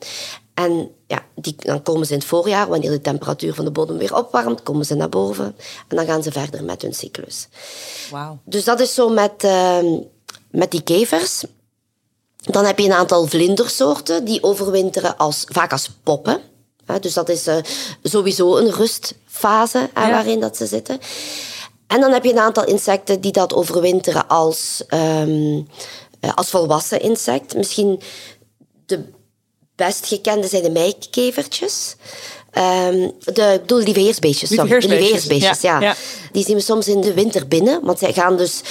En 0.53 0.91
ja, 1.07 1.25
die, 1.35 1.55
dan 1.57 1.81
komen 1.81 2.05
ze 2.05 2.13
in 2.13 2.19
het 2.19 2.27
voorjaar, 2.27 2.67
wanneer 2.67 2.89
de 2.91 3.01
temperatuur 3.01 3.53
van 3.53 3.65
de 3.65 3.71
bodem 3.71 3.97
weer 3.97 4.15
opwarmt, 4.15 4.63
komen 4.63 4.85
ze 4.85 4.95
naar 4.95 5.09
boven 5.09 5.55
en 5.87 5.95
dan 5.95 6.05
gaan 6.05 6.23
ze 6.23 6.31
verder 6.31 6.63
met 6.63 6.81
hun 6.81 6.93
cyclus. 6.93 7.47
Wauw. 8.11 8.39
Dus 8.45 8.63
dat 8.63 8.79
is 8.79 8.93
zo 8.93 9.09
met, 9.09 9.43
uh, 9.43 9.77
met 10.51 10.71
die 10.71 10.81
kevers. 10.81 11.43
Dan 12.45 12.65
heb 12.65 12.79
je 12.79 12.85
een 12.85 12.93
aantal 12.93 13.27
vlindersoorten 13.27 14.25
die 14.25 14.43
overwinteren 14.43 15.17
als, 15.17 15.43
vaak 15.47 15.71
als 15.71 15.89
poppen. 16.03 16.41
Dus 16.99 17.13
dat 17.13 17.29
is 17.29 17.47
uh, 17.47 17.55
sowieso 18.03 18.57
een 18.57 18.71
rustfase 18.71 19.89
ja. 19.95 20.09
waarin 20.09 20.39
dat 20.39 20.57
ze 20.57 20.65
zitten. 20.65 20.99
En 21.87 21.99
dan 21.99 22.11
heb 22.11 22.23
je 22.23 22.31
een 22.31 22.39
aantal 22.39 22.65
insecten 22.65 23.21
die 23.21 23.31
dat 23.31 23.53
overwinteren 23.53 24.27
als, 24.27 24.83
um, 24.89 25.67
als 26.35 26.49
volwassen 26.49 27.01
insect. 27.01 27.55
Misschien 27.55 28.01
de 28.85 29.03
best 29.75 30.05
gekende 30.05 30.47
zijn 30.47 30.63
de 30.63 30.69
meikkevertjes. 30.69 31.95
Um, 32.57 33.13
de, 33.19 33.51
ik 33.53 33.61
bedoel, 33.61 33.79
lieveheersbeestjes. 33.79 34.49
lieveheersbeestjes, 34.49 35.61
ja. 35.61 35.79
ja. 35.79 35.95
Die 36.31 36.43
zien 36.43 36.55
we 36.55 36.61
soms 36.61 36.87
in 36.87 37.01
de 37.01 37.13
winter 37.13 37.47
binnen. 37.47 37.85
Want 37.85 37.99
zij 37.99 38.13
gaan 38.13 38.37
dus 38.37 38.61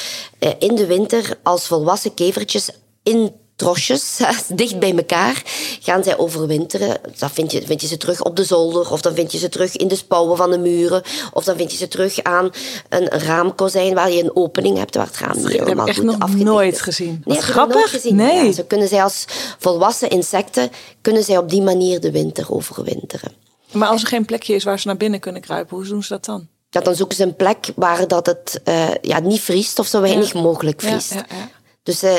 uh, 0.40 0.50
in 0.58 0.74
de 0.74 0.86
winter 0.86 1.38
als 1.42 1.66
volwassen 1.66 2.14
kevertjes 2.14 2.68
in 3.02 3.32
trosjes, 3.56 4.20
dicht 4.54 4.78
bij 4.78 4.96
elkaar, 4.96 5.42
gaan 5.80 6.04
zij 6.04 6.18
overwinteren. 6.18 7.00
Dan 7.18 7.30
vind 7.30 7.52
je, 7.52 7.62
vind 7.66 7.80
je 7.80 7.86
ze 7.86 7.96
terug 7.96 8.22
op 8.22 8.36
de 8.36 8.44
zolder, 8.44 8.90
of 8.90 9.00
dan 9.00 9.14
vind 9.14 9.32
je 9.32 9.38
ze 9.38 9.48
terug 9.48 9.76
in 9.76 9.88
de 9.88 9.96
spouwen 9.96 10.36
van 10.36 10.50
de 10.50 10.58
muren, 10.58 11.02
of 11.32 11.44
dan 11.44 11.56
vind 11.56 11.72
je 11.72 11.78
ze 11.78 11.88
terug 11.88 12.22
aan 12.22 12.50
een 12.88 13.08
raamkozijn 13.08 13.94
waar 13.94 14.10
je 14.10 14.22
een 14.22 14.36
opening 14.36 14.78
hebt 14.78 14.94
waar 14.94 15.06
het 15.06 15.18
raam 15.18 15.36
niet 15.36 15.48
helemaal 15.48 15.86
goed 15.86 16.02
nog 16.02 16.18
afgedikt 16.18 16.44
nooit 16.44 16.80
gezien. 16.80 17.22
Nee, 17.24 17.40
grappig. 17.40 17.74
nooit 17.74 17.88
gezien. 17.88 18.16
Nee. 18.16 18.44
Ja, 18.44 18.52
zo 18.52 18.62
kunnen 18.66 18.88
zij 18.88 19.02
als 19.02 19.24
volwassen 19.58 20.10
insecten, 20.10 20.70
kunnen 21.00 21.24
zij 21.24 21.38
op 21.38 21.50
die 21.50 21.62
manier 21.62 22.00
de 22.00 22.10
winter 22.10 22.52
overwinteren. 22.52 23.32
Maar 23.72 23.88
als 23.88 24.02
er 24.02 24.08
geen 24.08 24.24
plekje 24.24 24.54
is 24.54 24.64
waar 24.64 24.78
ze 24.78 24.86
naar 24.86 24.96
binnen 24.96 25.20
kunnen 25.20 25.40
kruipen, 25.40 25.76
hoe 25.76 25.86
doen 25.86 26.02
ze 26.02 26.08
dat 26.08 26.24
dan? 26.24 26.48
Ja, 26.70 26.80
dan 26.80 26.94
zoeken 26.94 27.16
ze 27.16 27.22
een 27.22 27.36
plek 27.36 27.72
waar 27.76 28.08
dat 28.08 28.26
het 28.26 28.60
uh, 28.64 28.88
ja, 29.00 29.20
niet 29.20 29.40
vriest 29.40 29.78
of 29.78 29.86
zo 29.86 30.00
weinig 30.00 30.32
ja. 30.32 30.40
mogelijk 30.40 30.80
vriest. 30.80 31.14
Ja, 31.14 31.26
ja, 31.28 31.50
dus 31.84 32.02
uh, 32.04 32.12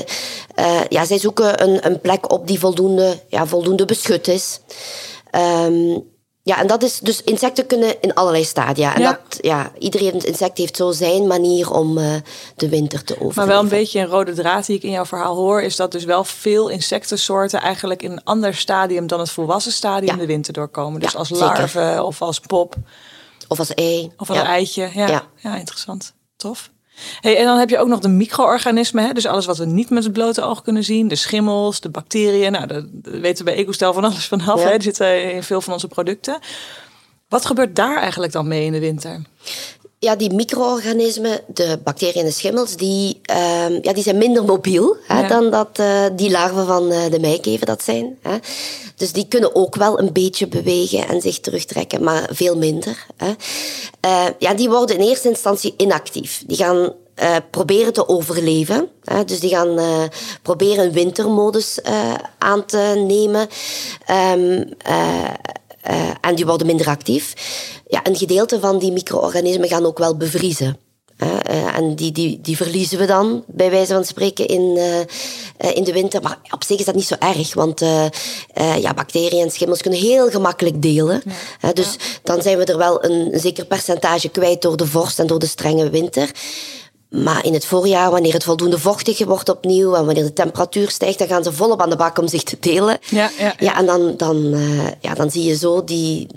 uh, 0.60 0.82
ja, 0.90 1.06
zij 1.06 1.20
zoeken 1.20 1.64
een, 1.64 1.86
een, 1.86 2.02
plek 2.02 2.32
op 2.32 2.48
die 2.48 2.60
voldoende, 2.60 3.20
ja, 3.28 3.46
voldoende 3.46 3.86
beschut 3.86 4.28
is. 4.28 4.60
Um, 5.32 6.14
ja, 6.44 6.60
en 6.60 6.68
dat 6.68 6.84
is 6.84 7.00
dus 7.00 7.24
insecten 7.24 7.66
kunnen 7.66 8.02
in 8.02 8.14
allerlei 8.14 8.44
stadia. 8.44 8.96
En 8.96 9.02
Ja. 9.02 9.12
dat, 9.12 9.38
ja, 9.42 9.72
iedereen 9.80 10.26
insect 10.26 10.58
heeft 10.58 10.76
zo 10.76 10.92
zijn 10.92 11.28
manier 11.28 11.72
om 11.72 11.98
uh, 11.98 12.14
de 12.56 12.70
winter 12.70 13.04
te 13.04 13.14
overleven. 13.14 13.36
Maar 13.36 13.48
wel 13.48 13.60
een 13.64 13.68
beetje 13.70 14.00
een 14.00 14.06
rode 14.08 14.34
draad 14.34 14.66
die 14.66 14.76
ik 14.76 14.84
in 14.84 14.92
jouw 14.92 15.06
verhaal 15.06 15.36
hoor, 15.36 15.62
is 15.62 15.76
dat 15.76 15.92
dus 15.92 16.04
wel 16.04 16.24
veel 16.24 16.70
insectensoorten 16.70 17.62
eigenlijk 17.62 18.04
in 18.04 18.12
een 18.12 18.24
ander 18.24 18.56
stadium 18.56 19.08
dan 19.08 19.20
het 19.20 19.30
volwassen 19.32 19.72
stadium 19.72 20.14
Ja. 20.16 20.22
de 20.22 20.26
winter 20.26 20.54
doorkomen. 20.54 21.00
Dus 21.00 21.12
Ja, 21.12 21.20
als 21.20 21.28
zeker. 21.28 21.46
larve 21.46 22.04
of 22.04 22.22
als 22.22 22.40
pop 22.40 22.76
Of 23.48 23.60
als 23.60 23.74
ei. 23.74 24.12
of 24.18 24.30
als 24.30 24.40
eitje. 24.40 24.90
Ja. 24.94 25.56
interessant. 25.58 26.14
Tof. 26.38 26.70
Hey, 27.20 27.38
en 27.38 27.46
dan 27.46 27.58
heb 27.58 27.70
je 27.70 27.78
ook 27.78 27.88
nog 27.88 28.00
de 28.00 28.08
micro-organismen. 28.08 29.06
Hè? 29.06 29.14
Dus 29.14 29.26
alles 29.26 29.46
wat 29.46 29.58
we 29.58 29.66
niet 29.66 29.90
met 29.90 30.04
het 30.04 30.14
blote 30.14 30.42
oog 30.42 30.62
kunnen 30.62 30.84
zien. 30.84 31.08
De 31.08 31.16
schimmels, 31.16 31.80
de 31.80 31.90
bacteriën. 31.90 32.52
Nou, 32.52 32.68
daar 32.68 32.84
weten 33.02 33.46
we 33.46 33.52
bij 33.52 33.62
EcoStel 33.62 33.94
van 33.94 34.04
alles 34.04 34.26
vanaf. 34.26 34.60
Ja. 34.60 34.66
Hè? 34.66 34.72
Die 34.72 34.82
zitten 34.82 35.34
in 35.34 35.44
veel 35.44 35.62
van 35.62 35.74
onze 35.74 35.88
producten. 35.88 36.40
Wat 37.30 37.46
gebeurt 37.46 37.76
daar 37.76 37.98
eigenlijk 37.98 38.32
dan 38.32 38.48
mee 38.48 38.66
in 38.66 38.72
de 38.72 38.80
winter? 38.80 39.22
Ja, 40.00 40.16
die 40.16 40.34
micro-organismen, 40.34 41.40
de 41.48 41.80
bacteriën 41.84 42.14
en 42.22 42.26
de 42.26 42.32
schimmels, 42.32 42.76
die, 42.76 43.20
ehm, 43.24 43.80
ja, 43.82 43.94
die 43.94 44.04
zijn 44.04 44.18
minder 44.18 44.44
mobiel 44.44 44.96
hè, 45.08 45.20
Ja. 45.22 45.28
dan 45.28 45.52
dat 45.52 45.80
eh, 45.80 46.06
die 46.16 46.32
larven 46.32 46.66
van 46.66 46.92
eh, 46.92 47.12
de 47.12 47.20
meikever 47.20 47.66
dat 47.66 47.84
zijn. 47.84 48.18
Hè. 48.22 48.38
Dus 48.96 49.12
die 49.12 49.28
kunnen 49.28 49.56
ook 49.56 49.76
wel 49.76 50.00
een 50.00 50.14
beetje 50.14 50.48
bewegen 50.48 51.08
en 51.08 51.22
zich 51.22 51.40
terugtrekken, 51.40 52.04
maar 52.04 52.30
veel 52.32 52.58
minder. 52.58 53.06
Hè. 53.18 53.34
Eh, 54.00 54.26
ja, 54.40 54.54
die 54.54 54.70
worden 54.70 54.98
in 54.98 55.08
eerste 55.08 55.30
instantie 55.30 55.74
inactief. 55.78 56.44
Die 56.48 56.58
gaan 56.58 56.94
proberen 57.52 57.94
te 57.94 58.08
overleven. 58.08 58.88
Hè. 59.04 59.24
Dus 59.26 59.40
die 59.40 59.50
gaan 59.50 59.80
proberen 60.42 60.86
een 60.86 60.92
wintermodus 60.92 61.80
aan 62.38 62.66
te 62.66 63.04
nemen. 63.08 63.48
Ehm, 64.06 64.64
eh, 65.86 66.10
en 66.22 66.36
die 66.36 66.46
worden 66.46 66.68
minder 66.68 66.88
actief. 66.88 67.34
Ja, 67.88 68.00
een 68.04 68.16
gedeelte 68.16 68.60
van 68.60 68.80
die 68.80 68.92
micro-organismen 68.92 69.68
gaan 69.70 69.86
ook 69.86 69.98
wel 69.98 70.18
bevriezen. 70.18 70.78
Eh, 71.18 71.78
en 71.78 71.96
die, 71.96 72.12
die, 72.12 72.42
die 72.42 72.58
verliezen 72.58 72.98
we 72.98 73.06
dan, 73.06 73.44
bij 73.48 73.70
wijze 73.70 73.94
van 73.94 74.06
spreken, 74.06 74.48
in, 74.48 74.78
eh, 75.58 75.76
in 75.76 75.84
de 75.84 75.94
winter. 75.94 76.22
Maar 76.22 76.40
op 76.50 76.64
zich 76.64 76.80
is 76.80 76.86
dat 76.86 76.96
niet 76.96 77.08
zo 77.08 77.16
erg, 77.20 77.54
want 77.54 77.80
ja, 78.80 78.94
bacteriën 78.94 79.44
en 79.44 79.52
schimmels 79.52 79.82
kunnen 79.82 80.00
heel 80.00 80.30
gemakkelijk 80.30 80.82
delen. 80.82 81.22
Dus 81.74 81.96
dan 82.24 82.42
zijn 82.42 82.58
we 82.58 82.66
er 82.66 82.78
wel 82.78 83.04
een, 83.04 83.34
een 83.34 83.40
zeker 83.40 83.66
percentage 83.66 84.30
kwijt 84.30 84.62
door 84.62 84.78
de 84.78 84.88
vorst 84.88 85.20
en 85.20 85.28
door 85.28 85.40
de 85.40 85.48
strenge 85.48 85.90
winter. 85.90 86.32
Maar 87.10 87.46
in 87.46 87.54
het 87.54 87.66
voorjaar, 87.66 88.12
wanneer 88.12 88.34
het 88.34 88.44
voldoende 88.44 88.80
vochtig 88.80 89.26
wordt 89.26 89.50
opnieuw 89.50 89.96
en 89.96 90.06
wanneer 90.06 90.24
de 90.24 90.34
temperatuur 90.34 90.90
stijgt, 90.90 91.20
dan 91.20 91.28
gaan 91.28 91.44
ze 91.44 91.54
volop 91.54 91.82
aan 91.82 91.90
de 91.90 91.96
bak 91.96 92.18
om 92.18 92.28
zich 92.28 92.44
te 92.44 92.58
delen. 92.60 92.98
Ja, 93.10 93.32
ja, 93.38 93.46
ja. 93.46 93.54
ja 93.60 93.78
en 93.78 93.86
dan, 93.86 94.14
dan, 94.18 94.54
eh, 94.54 94.88
ja, 95.02 95.14
dan 95.14 95.32
zie 95.32 95.44
je 95.44 95.56
zo 95.56 95.84
die, 95.84 96.28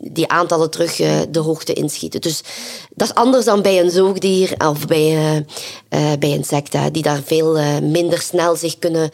die 0.00 0.28
aantallen 0.28 0.70
terug 0.70 1.00
eh, 1.00 1.18
de 1.30 1.38
hoogte 1.38 1.72
inschieten. 1.72 2.20
Dus 2.20 2.42
dat 2.94 3.08
is 3.08 3.14
anders 3.14 3.44
dan 3.44 3.62
bij 3.62 3.80
een 3.80 3.90
zoogdier 3.90 4.54
of 4.58 4.86
bij, 4.86 5.44
eh, 5.88 6.12
bij 6.18 6.30
insecten, 6.30 6.92
die 6.92 7.02
daar 7.02 7.22
veel 7.24 7.80
minder 7.80 8.20
snel 8.20 8.56
zich 8.56 8.78
kunnen, 8.78 9.10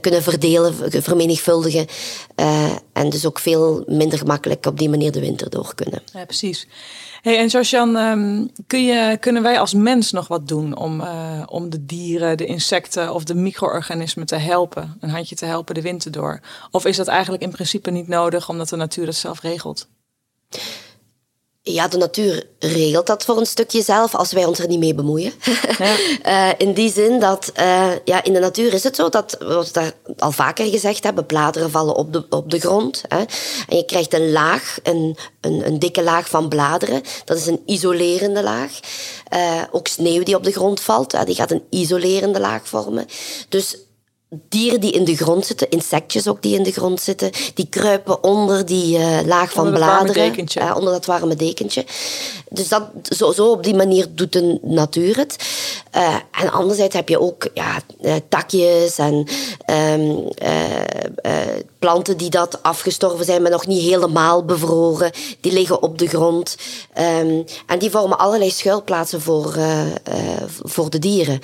kunnen 0.00 0.22
verdelen, 0.22 0.74
vermenigvuldigen. 1.02 1.86
en 2.92 3.10
dus 3.10 3.26
ook 3.26 3.38
veel 3.38 3.84
minder 3.86 4.18
gemakkelijk 4.18 4.66
op 4.66 4.78
die 4.78 4.88
manier 4.88 5.12
de 5.12 5.20
winter 5.20 5.50
door 5.50 5.74
kunnen. 5.74 6.02
Ja, 6.12 6.24
precies. 6.24 6.66
Hey, 7.20 7.38
en 7.38 7.46
Josjan, 7.46 7.96
ehm, 7.96 8.46
kun 8.66 8.84
kunnen 9.18 9.42
wij 9.42 9.58
als 9.58 9.74
mens 9.74 10.10
nog 10.10 10.28
wat 10.28 10.48
doen 10.48 10.76
om, 10.76 11.00
eh, 11.00 11.42
om 11.46 11.70
de 11.70 11.84
dieren, 11.84 12.36
de 12.36 12.46
insecten 12.46 13.14
of 13.14 13.24
de 13.24 13.34
micro-organismen 13.34 14.26
te 14.26 14.36
helpen? 14.36 14.96
Een 15.00 15.10
handje 15.10 15.34
te 15.34 15.44
helpen 15.44 15.74
de 15.74 15.82
winter 15.82 16.10
door? 16.10 16.40
Of 16.70 16.84
is 16.84 16.96
dat 16.96 17.06
eigenlijk 17.06 17.42
in 17.42 17.50
principe 17.50 17.90
niet 17.90 18.08
nodig 18.08 18.48
omdat 18.48 18.68
de 18.68 18.76
natuur 18.76 19.06
dat 19.06 19.14
zelf 19.14 19.40
regelt? 19.40 19.88
Ja, 21.72 21.88
de 21.88 21.96
natuur 21.96 22.46
regelt 22.58 23.06
dat 23.06 23.24
voor 23.24 23.38
een 23.38 23.46
stukje 23.46 23.82
zelf 23.82 24.14
als 24.14 24.32
wij 24.32 24.44
ons 24.44 24.58
er 24.58 24.68
niet 24.68 24.78
mee 24.78 24.94
bemoeien. 24.94 25.32
Ja. 25.78 25.96
Eh, 26.22 26.48
in 26.58 26.72
die 26.72 26.92
zin 26.92 27.20
dat 27.20 27.50
eh, 27.54 27.90
ja, 28.04 28.24
in 28.24 28.32
de 28.32 28.38
natuur 28.38 28.72
is 28.72 28.84
het 28.84 28.96
zo 28.96 29.08
dat, 29.08 29.36
wat 29.38 29.66
we 29.66 29.72
daar 29.72 29.92
al 30.18 30.32
vaker 30.32 30.66
gezegd 30.66 31.04
hebben, 31.04 31.26
bladeren 31.26 31.70
vallen 31.70 31.94
op 31.94 32.12
de, 32.12 32.26
op 32.30 32.50
de 32.50 32.60
grond. 32.60 33.02
Hè, 33.08 33.18
en 33.68 33.76
je 33.76 33.84
krijgt 33.84 34.14
een 34.14 34.32
laag, 34.32 34.78
een, 34.82 35.16
een, 35.40 35.66
een 35.66 35.78
dikke 35.78 36.02
laag 36.02 36.28
van 36.28 36.48
bladeren. 36.48 37.02
Dat 37.24 37.36
is 37.36 37.46
een 37.46 37.62
isolerende 37.66 38.42
laag. 38.42 38.80
Eh, 39.28 39.62
ook 39.70 39.86
sneeuw 39.86 40.22
die 40.22 40.36
op 40.36 40.44
de 40.44 40.52
grond 40.52 40.80
valt, 40.80 41.26
die 41.26 41.34
gaat 41.34 41.50
een 41.50 41.64
isolerende 41.70 42.40
laag 42.40 42.68
vormen. 42.68 43.06
Dus 43.48 43.76
dieren 44.48 44.80
die 44.80 44.92
in 44.92 45.04
de 45.04 45.16
grond 45.16 45.46
zitten, 45.46 45.70
insectjes 45.70 46.28
ook 46.28 46.42
die 46.42 46.56
in 46.56 46.62
de 46.62 46.72
grond 46.72 47.00
zitten, 47.00 47.30
die 47.54 47.66
kruipen 47.68 48.22
onder 48.22 48.66
die 48.66 48.96
eh, 48.98 49.26
laag 49.26 49.52
van 49.52 49.64
Onder 49.66 49.80
bladeren. 49.80 50.32
eh, 50.54 50.76
onder 50.76 50.92
dat 50.92 51.06
warme 51.06 51.36
dekentje. 51.36 51.84
Dus 52.48 52.68
dat, 52.68 52.82
zo, 53.02 53.32
zo 53.32 53.50
op 53.50 53.64
die 53.64 53.74
manier 53.74 54.06
doet 54.10 54.32
de 54.32 54.58
natuur 54.62 55.16
het. 55.16 55.36
Eh, 55.90 56.14
en 56.30 56.52
anderzijds 56.52 56.94
heb 56.94 57.08
je 57.08 57.20
ook 57.20 57.48
ja, 57.54 57.80
takjes 58.28 58.98
en 58.98 59.26
ehm, 59.64 60.16
eh, 60.34 60.80
eh, 61.16 61.62
planten 61.78 62.16
die 62.16 62.30
dat 62.30 62.62
afgestorven 62.62 63.24
zijn, 63.24 63.42
maar 63.42 63.50
nog 63.50 63.66
niet 63.66 63.82
helemaal 63.82 64.44
bevroren. 64.44 65.10
Die 65.40 65.52
liggen 65.52 65.82
op 65.82 65.98
de 65.98 66.06
grond. 66.06 66.56
Ehm, 66.92 67.42
en 67.66 67.78
die 67.78 67.90
vormen 67.90 68.18
allerlei 68.18 68.50
schuilplaatsen 68.50 69.20
voor, 69.20 69.56
voor 70.62 70.90
de 70.90 70.98
dieren. 70.98 71.40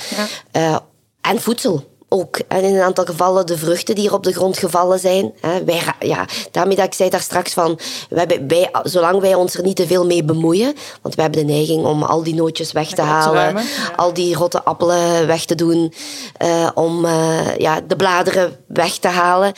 Ja. 0.52 0.86
En 1.20 1.40
voedsel. 1.40 1.84
Ook. 2.08 2.38
En 2.48 2.62
in 2.62 2.74
een 2.74 2.82
aantal 2.82 3.04
gevallen 3.04 3.46
de 3.46 3.58
vruchten 3.58 3.94
die 3.94 4.08
er 4.08 4.14
op 4.14 4.22
de 4.22 4.32
grond 4.32 4.58
gevallen 4.58 4.98
zijn. 4.98 5.32
Hè. 5.40 5.64
Wij, 5.64 5.82
ja, 6.00 6.24
daarmee 6.50 6.76
dat 6.76 6.84
ik 6.84 6.94
zei 6.94 7.10
daar 7.10 7.20
straks 7.20 7.52
van, 7.52 7.78
wij, 8.08 8.44
wij, 8.48 8.70
zolang 8.82 9.20
wij 9.20 9.34
ons 9.34 9.54
er 9.54 9.62
niet 9.62 9.76
te 9.76 9.86
veel 9.86 10.06
mee 10.06 10.24
bemoeien, 10.24 10.74
want 11.02 11.14
we 11.14 11.22
hebben 11.22 11.46
de 11.46 11.52
neiging 11.52 11.84
om 11.84 12.02
al 12.02 12.22
die 12.22 12.34
nootjes 12.34 12.72
weg 12.72 12.88
te 12.88 13.02
halen, 13.02 13.54
ja. 13.54 13.62
al 13.96 14.12
die 14.12 14.34
rotte 14.34 14.64
appelen 14.64 15.26
weg 15.26 15.44
te 15.44 15.54
doen, 15.54 15.92
eh, 16.36 16.70
om 16.74 17.04
eh, 17.04 17.56
ja, 17.56 17.80
de 17.80 17.96
bladeren 17.96 18.56
weg 18.66 18.98
te 18.98 19.08
halen. 19.08 19.52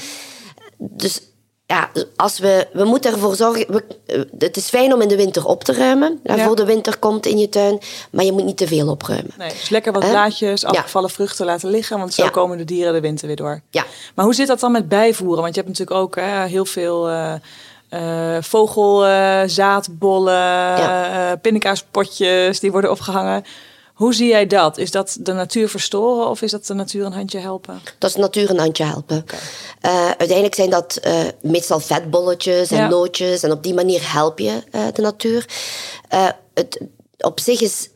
Dus 0.78 1.20
ja, 1.68 1.90
als 2.16 2.38
we, 2.38 2.66
we 2.72 2.84
moeten 2.84 3.12
ervoor 3.12 3.34
zorgen. 3.36 3.66
We, 3.72 3.84
eh, 4.06 4.20
het 4.38 4.56
is 4.56 4.68
fijn 4.68 4.92
om 4.94 5.00
in 5.00 5.08
de 5.08 5.16
winter 5.16 5.46
op 5.46 5.64
te 5.64 5.72
ruimen. 5.72 6.20
Ja. 6.24 6.38
Voor 6.38 6.56
de 6.56 6.64
winter 6.64 6.98
komt 6.98 7.26
in 7.26 7.38
je 7.38 7.48
tuin. 7.48 7.78
Maar 8.10 8.24
je 8.24 8.32
moet 8.32 8.44
niet 8.44 8.56
te 8.56 8.66
veel 8.66 8.88
opruimen. 8.88 9.30
Nee, 9.38 9.50
dus 9.50 9.68
lekker 9.68 9.92
wat 9.92 10.08
blaadjes, 10.08 10.60
Ja. 10.60 10.68
afgevallen 10.68 11.10
vruchten 11.10 11.46
laten 11.46 11.70
liggen, 11.70 11.98
want 11.98 12.14
zo 12.14 12.22
Ja. 12.24 12.28
komen 12.30 12.58
de 12.58 12.64
dieren 12.64 12.92
de 12.92 13.00
winter 13.00 13.26
weer 13.26 13.36
door. 13.36 13.60
Ja. 13.70 13.84
Maar 14.14 14.24
hoe 14.24 14.34
zit 14.34 14.46
dat 14.46 14.60
dan 14.60 14.72
met 14.72 14.88
bijvoeren? 14.88 15.42
Want 15.42 15.54
je 15.54 15.60
hebt 15.60 15.78
natuurlijk 15.78 16.00
ook 16.06 16.16
hè, 16.16 16.46
heel 16.46 16.64
veel 16.64 17.08
eh 17.08 17.32
eh, 17.88 18.36
vogelzaadbollen, 18.40 20.32
Ja. 20.78 21.36
pindakaaspotjes 21.42 22.60
die 22.60 22.72
worden 22.72 22.90
opgehangen. 22.90 23.44
Hoe 23.98 24.14
zie 24.14 24.28
jij 24.28 24.46
dat? 24.46 24.78
Is 24.78 24.90
dat 24.90 25.16
de 25.20 25.32
natuur 25.32 25.68
verstoren 25.68 26.28
of 26.28 26.42
is 26.42 26.50
dat 26.50 26.66
de 26.66 26.74
natuur 26.74 27.04
een 27.04 27.12
handje 27.12 27.38
helpen? 27.38 27.80
Dat 27.98 28.10
is 28.10 28.16
natuur 28.16 28.50
een 28.50 28.58
handje 28.58 28.84
helpen. 28.84 29.24
Eh, 29.80 30.06
uiteindelijk 30.06 30.54
zijn 30.54 30.70
dat 30.70 30.96
eh, 30.96 31.20
meestal 31.42 31.80
vetbolletjes 31.80 32.70
en 32.70 32.76
Ja. 32.76 32.88
nootjes. 32.88 33.42
En 33.42 33.50
op 33.52 33.62
die 33.62 33.74
manier 33.74 34.12
help 34.12 34.38
je 34.38 34.62
eh, 34.70 34.82
de 34.92 35.02
natuur. 35.02 35.46
Het, 36.54 36.80
op 37.18 37.40
zich 37.40 37.60
is 37.60 37.88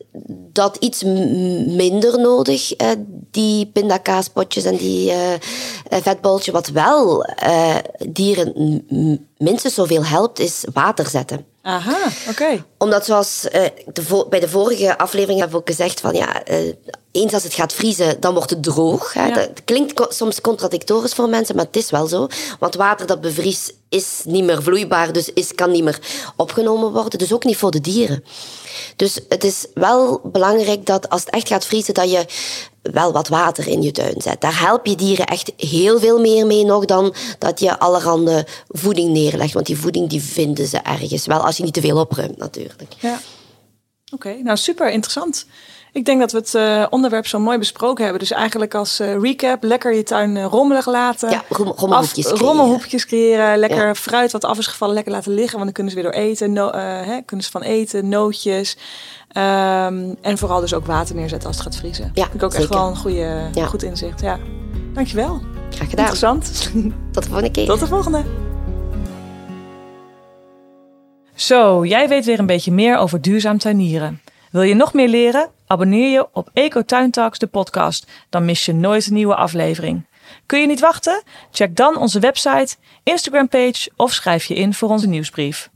dat 0.53 0.77
iets 0.79 1.03
minder 1.03 2.19
nodig, 2.19 2.73
eh, 2.73 2.89
die 3.31 3.65
pindakaaspotjes 3.65 4.63
en 4.63 4.75
die 4.75 5.11
eh, 5.11 5.33
vetbolletjes. 5.89 6.53
Wat 6.53 6.67
wel 6.67 7.23
eh, 7.23 7.75
dieren 8.09 8.53
minstens 9.37 9.73
zoveel 9.73 10.05
helpt, 10.05 10.39
is 10.39 10.63
water 10.73 11.07
zetten 11.07 11.45
Aha, 11.63 12.07
oké. 12.29 12.65
omdat 12.77 13.05
zoals 13.05 13.49
eh, 13.49 13.65
de 13.93 14.25
bij 14.29 14.39
de 14.39 14.49
vorige 14.49 14.97
aflevering 14.97 15.39
hebben 15.39 15.57
we 15.57 15.63
ook 15.63 15.75
gezegd 15.75 15.99
van 15.99 16.13
ja, 16.13 16.43
eh, 16.43 16.73
eens 17.13 17.33
als 17.33 17.43
het 17.43 17.53
gaat 17.53 17.73
vriezen, 17.73 18.19
dan 18.19 18.33
wordt 18.33 18.49
het 18.49 18.63
droog. 18.63 19.13
Hè. 19.13 19.27
Ja. 19.27 19.33
Dat 19.33 19.63
klinkt 19.65 20.13
soms 20.13 20.41
contradictorisch 20.41 21.13
voor 21.13 21.29
mensen, 21.29 21.55
maar 21.55 21.65
het 21.65 21.75
is 21.75 21.89
wel 21.89 22.07
zo. 22.07 22.27
Want 22.59 22.75
water 22.75 23.07
dat 23.07 23.21
bevriest 23.21 23.73
is 23.89 24.21
niet 24.25 24.43
meer 24.43 24.63
vloeibaar, 24.63 25.13
dus 25.13 25.29
is, 25.33 25.55
kan 25.55 25.71
niet 25.71 25.83
meer 25.83 25.99
opgenomen 26.35 26.91
worden. 26.91 27.19
Dus 27.19 27.33
ook 27.33 27.43
niet 27.43 27.57
voor 27.57 27.71
de 27.71 27.81
dieren. 27.81 28.23
Dus 28.95 29.19
het 29.29 29.43
is 29.43 29.65
wel 29.73 30.21
belangrijk 30.23 30.85
dat 30.85 31.09
als 31.09 31.21
het 31.21 31.33
echt 31.33 31.47
gaat 31.47 31.65
vriezen, 31.65 31.93
dat 31.93 32.11
je 32.11 32.25
wel 32.81 33.11
wat 33.11 33.27
water 33.27 33.67
in 33.67 33.81
je 33.81 33.91
tuin 33.91 34.21
zet. 34.21 34.41
Daar 34.41 34.59
help 34.59 34.85
je 34.85 34.95
dieren 34.95 35.25
echt 35.25 35.51
heel 35.57 35.99
veel 35.99 36.19
meer 36.19 36.45
mee 36.45 36.65
nog 36.65 36.85
dan 36.85 37.13
dat 37.39 37.59
je 37.59 37.79
allerhande 37.79 38.45
voeding 38.67 39.09
neerlegt. 39.09 39.53
Want 39.53 39.65
die 39.65 39.77
voeding 39.77 40.09
die 40.09 40.21
vinden 40.21 40.67
ze 40.67 40.77
ergens. 40.77 41.25
Wel 41.25 41.45
als 41.45 41.57
je 41.57 41.63
niet 41.63 41.73
te 41.73 41.81
veel 41.81 41.99
opruimt 41.99 42.37
natuurlijk. 42.37 42.93
Ja. 42.99 43.19
Oké, 44.13 44.33
nou 44.43 44.57
super 44.57 44.91
interessant. 44.91 45.45
Ik 45.93 46.05
denk 46.05 46.19
dat 46.19 46.31
we 46.31 46.37
het 46.37 46.55
eh, 46.55 46.85
onderwerp 46.89 47.27
zo 47.27 47.39
mooi 47.39 47.57
besproken 47.57 48.03
hebben. 48.03 48.21
Dus 48.21 48.31
eigenlijk 48.31 48.75
als 48.75 48.99
eh, 48.99 49.19
recap, 49.19 49.63
lekker 49.63 49.93
je 49.95 50.03
tuin 50.03 50.37
eh, 50.37 50.45
rommelig 50.45 50.85
laten. 50.87 51.29
Ja, 51.29 51.43
rom- 51.49 51.73
rommelhoekjes 51.75 53.01
Af- 53.03 53.07
creëren. 53.07 53.57
Lekker 53.57 53.85
Ja. 53.87 53.95
fruit 53.95 54.31
wat 54.31 54.43
af 54.45 54.57
is 54.57 54.67
gevallen, 54.67 54.93
lekker 54.93 55.11
laten 55.13 55.31
liggen. 55.33 55.51
Want 55.59 55.63
dan 55.63 55.73
kunnen 55.73 55.93
ze 55.93 56.01
weer 56.01 56.11
door 56.11 56.21
eten. 56.21 56.53
No, 56.53 56.71
hè, 56.71 57.21
kunnen 57.25 57.45
ze 57.45 57.51
van 57.51 57.61
eten, 57.61 58.09
nootjes. 58.09 58.77
Ehm, 59.31 60.13
en 60.21 60.37
vooral 60.37 60.59
dus 60.59 60.73
ook 60.73 60.85
water 60.85 61.15
neerzetten 61.15 61.47
als 61.47 61.57
het 61.57 61.65
gaat 61.65 61.75
vriezen. 61.75 62.11
Ja, 62.13 62.23
Vind 62.23 62.35
ik 62.35 62.43
ook 62.43 62.53
echt 62.53 62.69
wel 62.69 62.87
een 62.87 62.97
goede, 62.97 63.49
Ja. 63.53 63.65
goed 63.65 63.83
inzicht. 63.83 64.21
Ja. 64.21 64.39
Dankjewel. 64.93 65.41
Graag 65.69 65.89
gedaan. 65.89 66.05
Interessant. 66.05 66.71
Tot 67.11 67.23
de 67.23 67.29
volgende 67.29 67.51
keer. 67.51 67.65
Tot 67.65 67.79
de 67.79 67.87
volgende. 67.87 68.23
Zo, 71.35 71.85
jij 71.85 72.07
weet 72.07 72.25
weer 72.25 72.39
een 72.39 72.45
beetje 72.45 72.71
meer 72.71 72.97
over 72.97 73.21
duurzaam 73.21 73.57
tuinieren. 73.57 74.21
Wil 74.53 74.61
je 74.61 74.73
nog 74.73 74.93
meer 74.93 75.07
leren? 75.07 75.49
Abonneer 75.67 76.11
je 76.11 76.27
op 76.33 76.49
Eco 76.53 76.81
Tuin 76.81 77.11
Talks, 77.11 77.39
de 77.39 77.47
podcast. 77.47 78.11
Dan 78.29 78.45
mis 78.45 78.65
je 78.65 78.73
nooit 78.73 79.07
een 79.07 79.13
nieuwe 79.13 79.35
aflevering. 79.35 80.05
Kun 80.45 80.59
je 80.59 80.67
niet 80.67 80.79
wachten? 80.79 81.23
Check 81.51 81.75
dan 81.75 81.97
onze 81.97 82.19
website, 82.19 82.75
Instagram 83.03 83.47
page 83.47 83.91
of 83.95 84.13
schrijf 84.13 84.45
je 84.45 84.55
in 84.55 84.73
voor 84.73 84.89
onze 84.89 85.07
nieuwsbrief. 85.07 85.72